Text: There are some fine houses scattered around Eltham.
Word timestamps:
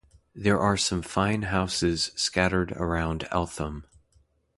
There 0.33 0.59
are 0.59 0.77
some 0.77 1.03
fine 1.03 1.43
houses 1.43 2.09
scattered 2.15 2.71
around 2.71 3.27
Eltham. 3.29 3.85